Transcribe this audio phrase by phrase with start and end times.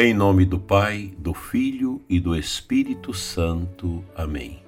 [0.00, 4.04] Em nome do Pai, do Filho e do Espírito Santo.
[4.14, 4.62] Amém.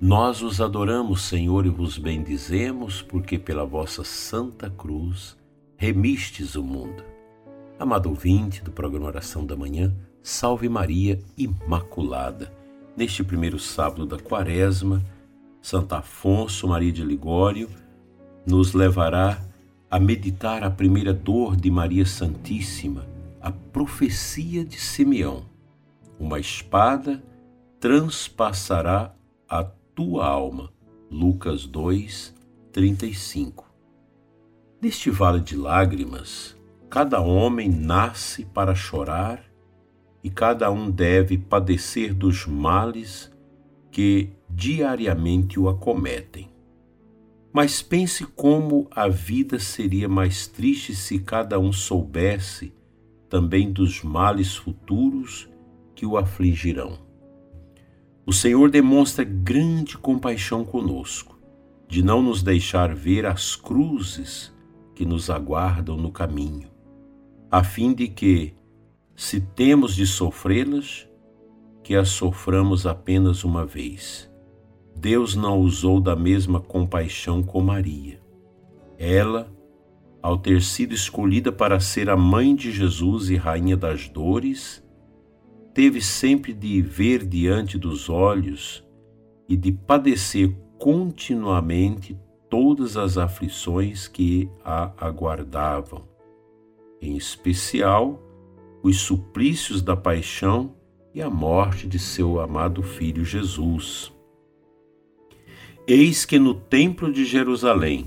[0.00, 5.36] Nós os adoramos, Senhor, e vos bendizemos, porque pela vossa santa cruz
[5.76, 7.04] remistes o mundo.
[7.78, 12.50] Amado ouvinte do programa Oração da Manhã, Salve Maria Imaculada.
[12.96, 15.04] Neste primeiro sábado da Quaresma,
[15.60, 17.68] Santo Afonso Maria de Ligório
[18.46, 19.44] nos levará
[19.90, 23.11] a meditar a primeira dor de Maria Santíssima
[23.42, 25.44] a profecia de Simeão:
[26.18, 27.22] Uma espada
[27.80, 29.12] transpassará
[29.48, 30.72] a tua alma.
[31.10, 32.34] Lucas 2,
[32.72, 33.70] 35.
[34.80, 36.56] Neste vale de lágrimas,
[36.88, 39.44] cada homem nasce para chorar
[40.24, 43.30] e cada um deve padecer dos males
[43.90, 46.48] que diariamente o acometem.
[47.52, 52.72] Mas pense como a vida seria mais triste se cada um soubesse
[53.32, 55.48] também dos males futuros
[55.94, 56.98] que o afligirão.
[58.26, 61.40] O Senhor demonstra grande compaixão conosco,
[61.88, 64.54] de não nos deixar ver as cruzes
[64.94, 66.68] que nos aguardam no caminho,
[67.50, 68.52] a fim de que,
[69.16, 71.08] se temos de sofrê-las,
[71.82, 74.30] que as soframos apenas uma vez.
[74.94, 78.20] Deus não usou da mesma compaixão com Maria.
[78.98, 79.50] Ela,
[80.22, 84.82] ao ter sido escolhida para ser a mãe de Jesus e rainha das dores,
[85.74, 88.84] teve sempre de ver diante dos olhos
[89.48, 92.16] e de padecer continuamente
[92.48, 96.06] todas as aflições que a aguardavam,
[97.00, 98.22] em especial
[98.82, 100.74] os suplícios da paixão
[101.14, 104.12] e a morte de seu amado filho Jesus.
[105.86, 108.06] Eis que no templo de Jerusalém,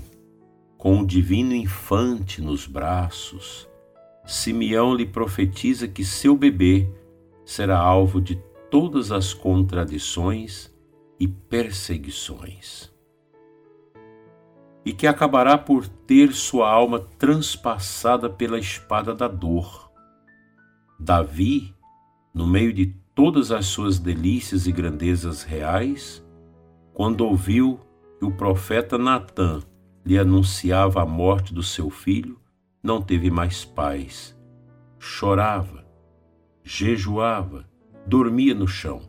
[0.86, 3.68] com o divino infante nos braços,
[4.24, 6.88] Simeão lhe profetiza que seu bebê
[7.44, 8.36] será alvo de
[8.70, 10.72] todas as contradições
[11.18, 12.88] e perseguições,
[14.84, 19.90] e que acabará por ter sua alma transpassada pela espada da dor.
[21.00, 21.74] Davi,
[22.32, 26.24] no meio de todas as suas delícias e grandezas reais,
[26.94, 27.80] quando ouviu
[28.20, 29.60] que o profeta Natã
[30.06, 32.38] lhe anunciava a morte do seu filho,
[32.80, 34.38] não teve mais paz.
[35.00, 35.84] Chorava,
[36.62, 37.68] jejuava,
[38.06, 39.02] dormia no chão.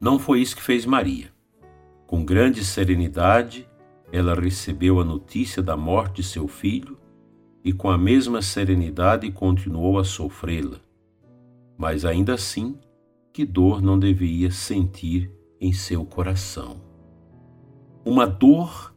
[0.00, 1.30] Não foi isso que fez Maria.
[2.06, 3.68] Com grande serenidade,
[4.10, 6.98] ela recebeu a notícia da morte de seu filho
[7.62, 10.80] e, com a mesma serenidade, continuou a sofrê-la.
[11.76, 12.78] Mas ainda assim,
[13.30, 15.30] que dor não devia sentir
[15.60, 16.85] em seu coração
[18.06, 18.94] uma dor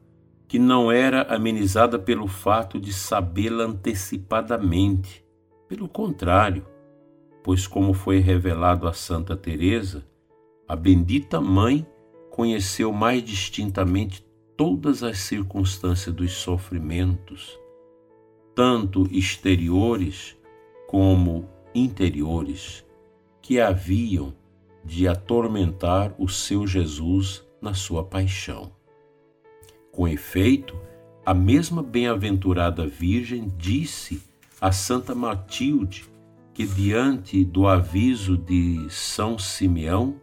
[0.48, 5.26] que não era amenizada pelo fato de sabê-la antecipadamente.
[5.68, 6.64] Pelo contrário,
[7.44, 10.06] pois como foi revelado a Santa Teresa,
[10.68, 11.88] a bendita mãe
[12.30, 14.24] conheceu mais distintamente
[14.56, 17.60] todas as circunstâncias dos sofrimentos,
[18.54, 20.38] tanto exteriores
[20.88, 22.86] como interiores,
[23.42, 24.36] que haviam
[24.86, 28.78] de atormentar o seu Jesus na sua paixão.
[30.00, 30.80] Com efeito,
[31.26, 34.24] a mesma bem-aventurada Virgem disse
[34.62, 36.06] a Santa Matilde
[36.54, 40.16] que, diante do aviso de São Simeão,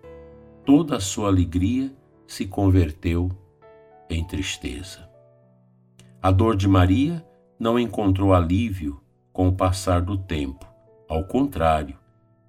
[0.65, 1.93] toda a sua alegria
[2.27, 3.31] se converteu
[4.09, 5.07] em tristeza.
[6.23, 7.23] A dor de Maria
[7.59, 8.99] não encontrou alívio
[9.31, 10.67] com o passar do tempo,
[11.07, 11.99] ao contrário,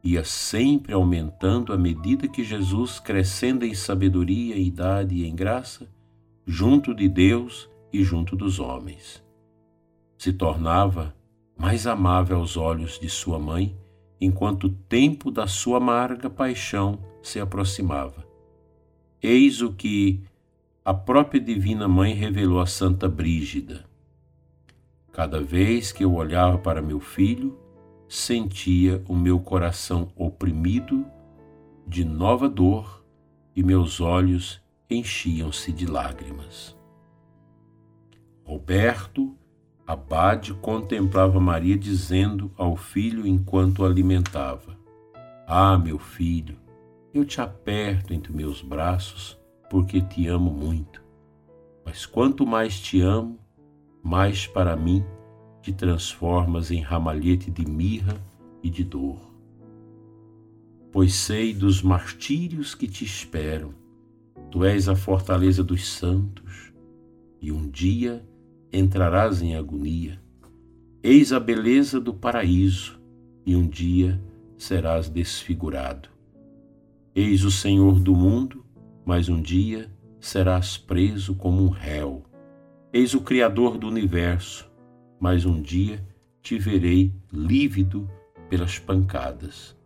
[0.01, 5.89] ia sempre aumentando à medida que Jesus, crescendo em sabedoria, idade e em graça,
[6.49, 9.21] junto de Deus e junto dos homens.
[10.17, 11.13] Se tornava
[11.57, 13.77] mais amável aos olhos de sua mãe,
[14.19, 18.25] enquanto o tempo da sua amarga paixão se aproximava.
[19.21, 20.23] Eis o que
[20.85, 23.85] a própria Divina Mãe revelou a Santa Brígida.
[25.11, 27.59] Cada vez que eu olhava para meu filho,
[28.07, 31.05] sentia o meu coração oprimido
[31.85, 33.03] de nova dor
[33.53, 36.77] e meus olhos enchiam-se de lágrimas.
[38.45, 39.35] Roberto,
[39.85, 44.77] abade, contemplava Maria dizendo ao filho enquanto o alimentava:
[45.45, 46.57] Ah, meu filho,
[47.13, 49.37] eu te aperto entre meus braços
[49.69, 51.03] porque te amo muito.
[51.85, 53.37] Mas quanto mais te amo,
[54.01, 55.03] mais para mim
[55.61, 58.15] te transformas em ramalhete de mirra
[58.63, 59.19] e de dor.
[60.91, 63.73] Pois sei dos martírios que te esperam
[64.49, 66.71] Tu és a fortaleza dos santos,
[67.41, 68.25] e um dia
[68.71, 70.21] entrarás em agonia.
[71.03, 72.99] Eis a beleza do paraíso,
[73.45, 74.21] e um dia
[74.57, 76.09] serás desfigurado.
[77.15, 78.65] Eis o Senhor do mundo,
[79.05, 82.23] mas um dia serás preso como um réu.
[82.91, 84.69] Eis o Criador do universo,
[85.19, 86.05] mas um dia
[86.41, 88.09] te verei lívido
[88.49, 89.77] pelas pancadas.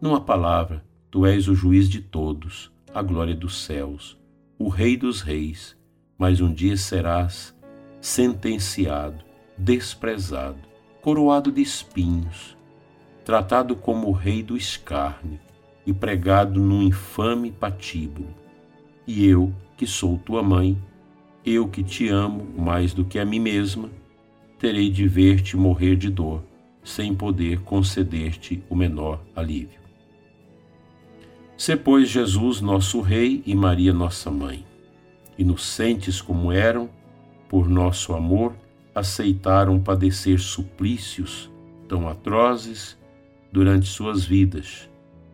[0.00, 4.16] Numa palavra, tu és o juiz de todos, a glória dos céus,
[4.56, 5.76] o Rei dos reis,
[6.16, 7.52] mas um dia serás
[8.00, 9.24] sentenciado,
[9.58, 10.60] desprezado,
[11.02, 12.56] coroado de espinhos,
[13.24, 15.40] tratado como o rei do escárnio
[15.84, 18.28] e pregado num infame patíbulo.
[19.06, 20.78] E eu, que sou tua mãe,
[21.44, 23.90] eu que te amo mais do que a mim mesma,
[24.58, 26.44] terei de ver-te morrer de dor,
[26.82, 29.83] sem poder conceder-te o menor alívio.
[31.56, 34.64] Se, pois, Jesus, nosso Rei, e Maria, nossa mãe,
[35.38, 36.90] inocentes como eram,
[37.48, 38.54] por nosso amor,
[38.94, 41.50] aceitaram padecer suplícios
[41.88, 42.98] tão atrozes
[43.52, 44.90] durante suas vidas.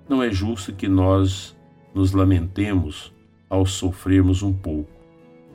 [0.08, 1.56] Não é justo que nós
[1.94, 3.12] nos lamentemos
[3.48, 4.90] ao sofrermos um pouco,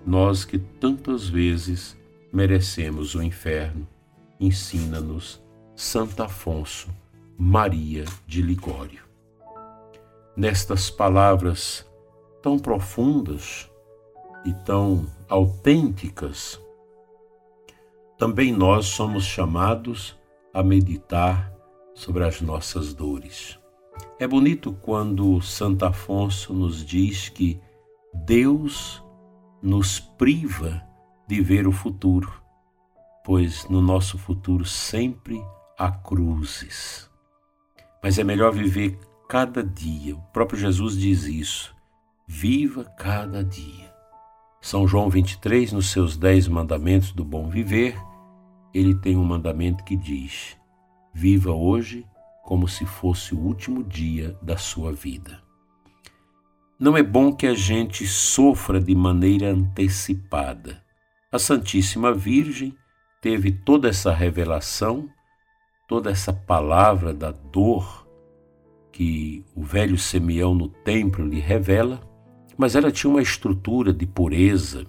[0.05, 1.97] nós que tantas vezes
[2.33, 3.87] merecemos o inferno.
[4.39, 5.41] Ensina-nos
[5.75, 6.89] Santo Afonso
[7.37, 9.05] Maria de Ligório.
[10.37, 11.85] Nestas palavras
[12.41, 13.71] tão profundas
[14.43, 16.61] e tão autênticas,
[18.17, 20.17] também nós somos chamados
[20.53, 21.51] a meditar
[21.93, 23.57] sobre as nossas dores.
[24.19, 27.59] É bonito quando Santo Afonso nos diz que
[28.13, 29.01] Deus
[29.61, 30.83] nos priva
[31.27, 32.31] de ver o futuro,
[33.23, 35.41] pois no nosso futuro sempre
[35.77, 37.09] há cruzes.
[38.03, 40.15] Mas é melhor viver cada dia.
[40.15, 41.75] O próprio Jesus diz isso.
[42.27, 43.93] Viva cada dia.
[44.61, 47.95] São João 23, nos seus dez mandamentos do bom viver,
[48.73, 50.57] ele tem um mandamento que diz:
[51.13, 52.05] Viva hoje
[52.43, 55.43] como se fosse o último dia da sua vida.
[56.79, 60.83] Não é bom que a gente sofra de maneira antecipada.
[61.31, 62.75] A Santíssima Virgem
[63.21, 65.09] teve toda essa revelação,
[65.87, 68.04] toda essa palavra da dor
[68.95, 71.99] que o velho Simeão no templo lhe revela
[72.57, 74.85] mas ela tinha uma estrutura de pureza,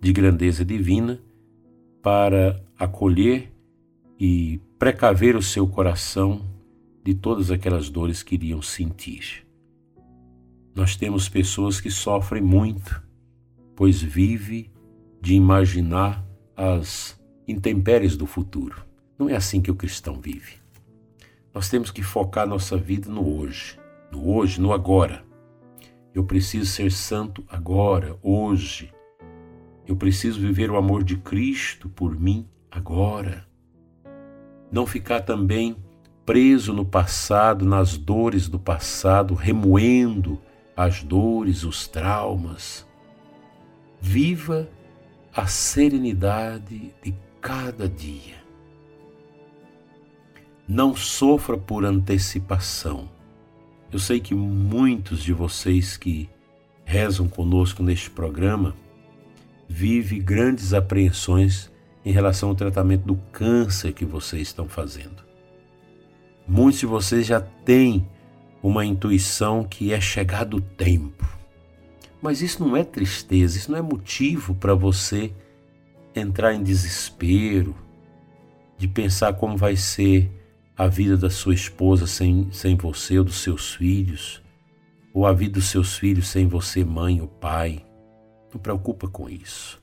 [0.00, 1.22] de grandeza divina,
[2.02, 3.52] para acolher
[4.18, 6.42] e precaver o seu coração
[7.04, 9.46] de todas aquelas dores que iriam sentir.
[10.74, 13.02] Nós temos pessoas que sofrem muito,
[13.76, 14.70] pois vive
[15.20, 16.26] de imaginar
[16.56, 18.84] as intempéries do futuro.
[19.18, 20.61] Não é assim que o cristão vive.
[21.54, 23.78] Nós temos que focar nossa vida no hoje,
[24.10, 25.22] no hoje, no agora.
[26.14, 28.92] Eu preciso ser santo agora, hoje.
[29.86, 33.46] Eu preciso viver o amor de Cristo por mim agora.
[34.70, 35.76] Não ficar também
[36.24, 40.40] preso no passado, nas dores do passado, remoendo
[40.74, 42.86] as dores, os traumas.
[44.00, 44.68] Viva
[45.34, 48.41] a serenidade de cada dia.
[50.68, 53.08] Não sofra por antecipação
[53.92, 56.26] eu sei que muitos de vocês que
[56.82, 58.74] rezam conosco neste programa
[59.68, 61.70] vivem grandes apreensões
[62.02, 65.22] em relação ao tratamento do câncer que vocês estão fazendo.
[66.48, 68.08] Muitos de vocês já têm
[68.62, 71.28] uma intuição que é chegado o tempo.
[72.22, 75.34] Mas isso não é tristeza, isso não é motivo para você
[76.14, 77.76] entrar em desespero,
[78.78, 80.30] de pensar como vai ser
[80.82, 84.42] a vida da sua esposa sem, sem você ou dos seus filhos,
[85.14, 87.86] ou a vida dos seus filhos sem você, mãe ou pai.
[88.52, 89.80] Não preocupa com isso.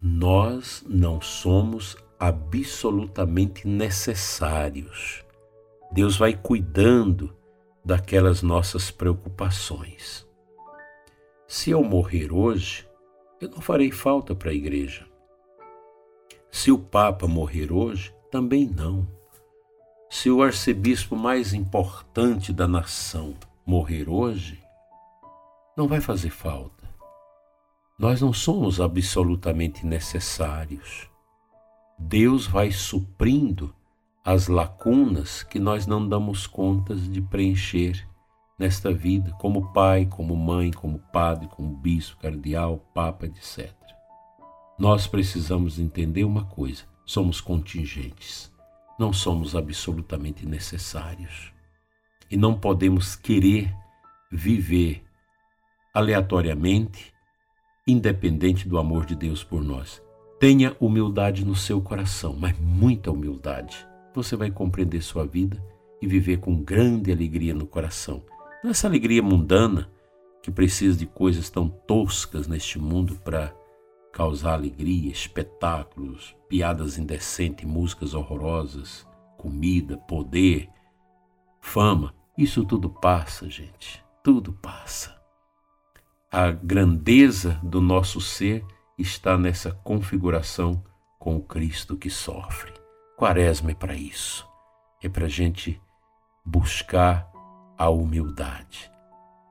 [0.00, 5.24] Nós não somos absolutamente necessários.
[5.92, 7.32] Deus vai cuidando
[7.84, 10.26] daquelas nossas preocupações.
[11.46, 12.88] Se eu morrer hoje,
[13.40, 15.06] eu não farei falta para a igreja.
[16.50, 19.21] Se o Papa morrer hoje, também não.
[20.14, 24.62] Se o arcebispo mais importante da nação morrer hoje,
[25.74, 26.86] não vai fazer falta.
[27.98, 31.08] Nós não somos absolutamente necessários.
[31.98, 33.74] Deus vai suprindo
[34.22, 38.06] as lacunas que nós não damos contas de preencher
[38.58, 43.72] nesta vida, como pai, como mãe, como padre, como bispo, cardeal, papa, etc.
[44.78, 48.51] Nós precisamos entender uma coisa: somos contingentes
[48.98, 51.52] não somos absolutamente necessários
[52.30, 53.74] e não podemos querer
[54.30, 55.04] viver
[55.92, 57.12] aleatoriamente,
[57.86, 60.02] independente do amor de Deus por nós.
[60.40, 63.86] Tenha humildade no seu coração, mas muita humildade.
[64.14, 65.62] Você vai compreender sua vida
[66.00, 68.22] e viver com grande alegria no coração.
[68.64, 69.90] Não essa alegria mundana
[70.42, 73.54] que precisa de coisas tão toscas neste mundo para
[74.12, 79.06] causar alegria, espetáculos, piadas indecentes, músicas horrorosas,
[79.38, 80.68] comida, poder,
[81.60, 82.14] fama.
[82.36, 84.04] Isso tudo passa, gente.
[84.22, 85.20] Tudo passa.
[86.30, 88.64] A grandeza do nosso ser
[88.98, 90.82] está nessa configuração
[91.18, 92.72] com o Cristo que sofre.
[93.16, 94.46] Quaresma é para isso.
[95.02, 95.80] É para a gente
[96.44, 97.30] buscar
[97.76, 98.90] a humildade.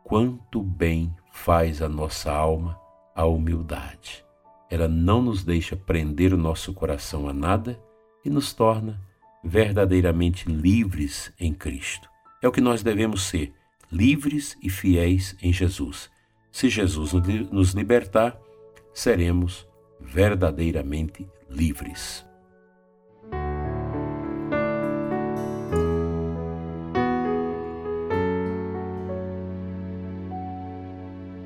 [0.03, 2.79] Quanto bem faz a nossa alma
[3.15, 4.25] a humildade.
[4.71, 7.77] Ela não nos deixa prender o nosso coração a nada
[8.23, 9.01] e nos torna
[9.43, 12.09] verdadeiramente livres em Cristo.
[12.41, 13.53] É o que nós devemos ser,
[13.91, 16.09] livres e fiéis em Jesus.
[16.53, 17.11] Se Jesus
[17.51, 18.39] nos libertar,
[18.93, 19.67] seremos
[19.99, 22.25] verdadeiramente livres.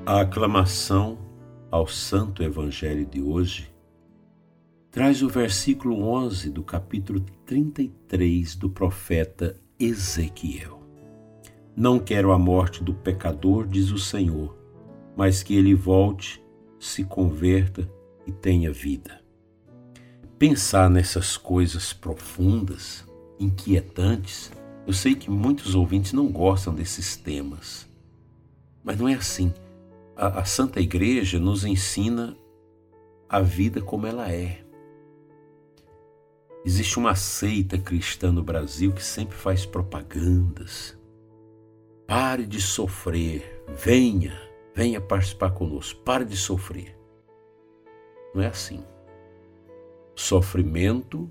[0.05, 1.25] A aclamação
[1.75, 3.70] ao Santo Evangelho de hoje
[4.89, 10.82] traz o versículo 11 do capítulo 33 do profeta Ezequiel.
[11.75, 14.58] Não quero a morte do pecador, diz o Senhor,
[15.17, 16.41] mas que ele volte,
[16.79, 17.91] se converta
[18.25, 19.20] e tenha vida.
[20.39, 23.05] Pensar nessas coisas profundas,
[23.38, 24.50] inquietantes,
[24.88, 27.86] eu sei que muitos ouvintes não gostam desses temas,
[28.82, 29.53] mas não é assim.
[30.15, 32.38] A, a Santa Igreja nos ensina
[33.27, 34.63] a vida como ela é.
[36.63, 40.98] Existe uma seita cristã no Brasil que sempre faz propagandas.
[42.07, 44.39] Pare de sofrer, venha,
[44.74, 46.98] venha participar conosco, pare de sofrer.
[48.34, 48.84] Não é assim.
[50.15, 51.29] Sofrimento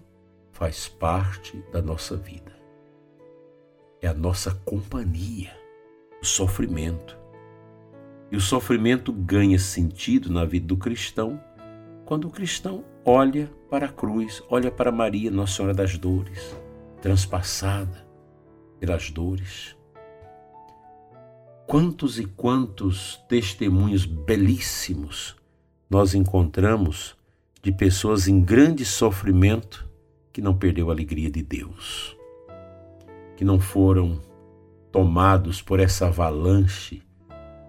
[0.53, 2.55] faz parte da nossa vida.
[4.03, 5.57] É a nossa companhia,
[6.21, 7.24] o sofrimento.
[8.31, 11.40] E o sofrimento ganha sentido na vida do cristão
[12.04, 16.54] quando o cristão olha para a cruz, olha para Maria, Nossa Senhora das Dores,
[17.00, 18.07] transpassada
[18.78, 19.76] pelas dores.
[21.66, 25.35] Quantos e quantos testemunhos belíssimos
[25.88, 27.16] nós encontramos
[27.62, 29.88] de pessoas em grande sofrimento
[30.31, 32.14] que não perdeu a alegria de Deus,
[33.37, 34.21] que não foram
[34.93, 37.02] tomados por essa avalanche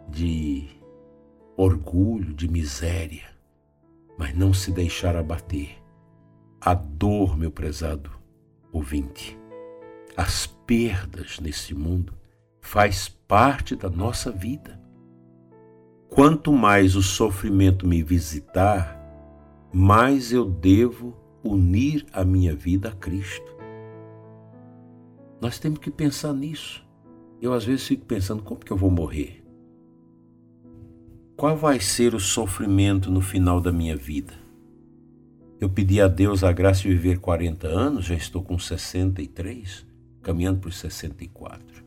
[0.10, 0.68] de
[1.58, 3.26] orgulho, de miséria,
[4.18, 5.82] mas não se deixar abater.
[6.60, 8.12] A dor, meu prezado
[8.72, 9.38] ouvinte,
[10.18, 12.14] as perdas nesse mundo
[12.60, 14.82] faz parte da nossa vida.
[16.10, 19.00] Quanto mais o sofrimento me visitar,
[19.72, 23.56] mais eu devo unir a minha vida a Cristo.
[25.40, 26.84] Nós temos que pensar nisso.
[27.42, 29.45] Eu às vezes fico pensando como que eu vou morrer?
[31.38, 34.34] Qual vai ser o sofrimento no final da minha vida?
[35.60, 39.86] Eu pedi a Deus a graça de viver 40 anos, já estou com 63,
[40.22, 41.84] caminhando os 64.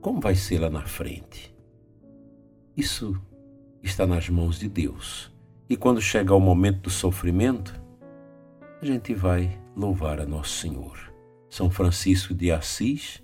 [0.00, 1.52] Como vai ser lá na frente?
[2.76, 3.20] Isso
[3.82, 5.32] está nas mãos de Deus.
[5.68, 7.74] E quando chegar o momento do sofrimento,
[8.80, 11.12] a gente vai louvar a Nosso Senhor.
[11.50, 13.20] São Francisco de Assis,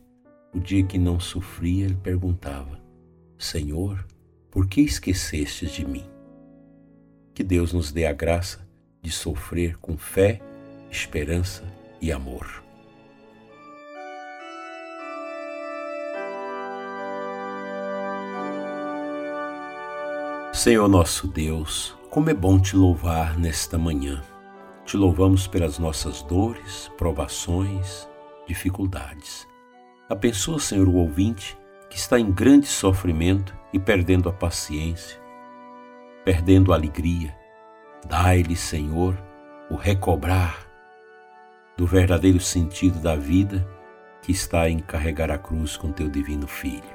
[0.53, 2.81] o dia que não sofria, ele perguntava:
[3.39, 4.05] Senhor,
[4.55, 6.09] por que esquecestes de mim?
[7.35, 8.65] Que Deus nos dê a graça
[9.03, 10.41] de sofrer com fé,
[10.89, 11.65] esperança
[12.01, 12.63] e amor.
[20.53, 24.23] Senhor nosso Deus, como é bom te louvar nesta manhã.
[24.87, 28.09] Te louvamos pelas nossas dores, provações,
[28.47, 29.49] dificuldades.
[30.09, 35.21] Abençoa, Senhor, o ouvinte que está em grande sofrimento e perdendo a paciência,
[36.25, 37.37] perdendo a alegria.
[38.07, 39.17] Dai-lhe, Senhor,
[39.71, 40.67] o recobrar
[41.77, 43.67] do verdadeiro sentido da vida
[44.23, 46.95] que está em carregar a cruz com teu divino Filho.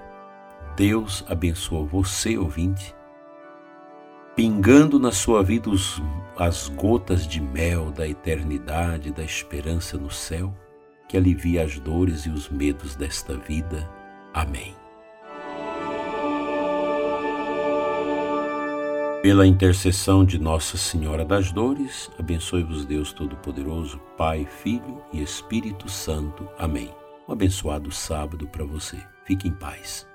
[0.76, 2.96] Deus abençoa você, ouvinte,
[4.36, 6.02] pingando na sua vida os,
[6.38, 10.54] as gotas de mel da eternidade, da esperança no céu,
[11.08, 13.90] que alivia as dores e os medos desta vida.
[14.34, 14.79] Amém.
[19.22, 26.48] Pela intercessão de Nossa Senhora das Dores, abençoe-vos Deus Todo-Poderoso, Pai, Filho e Espírito Santo.
[26.58, 26.90] Amém.
[27.28, 28.96] Um abençoado sábado para você.
[29.26, 30.09] Fique em paz.